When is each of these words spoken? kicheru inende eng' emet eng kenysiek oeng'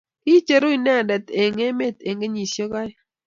kicheru 0.23 0.67
inende 0.77 1.15
eng' 1.41 1.61
emet 1.67 1.97
eng 2.07 2.21
kenysiek 2.21 2.71
oeng' 2.79 2.97